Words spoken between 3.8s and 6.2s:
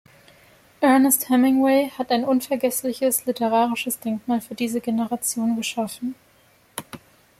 Denkmal für diese Generation geschaffen.